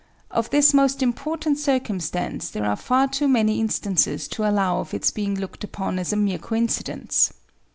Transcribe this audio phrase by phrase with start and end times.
[0.31, 5.11] Of this most important circumstance there are far too many instances to allow of its
[5.11, 7.31] being looked upon as a mere coincidence.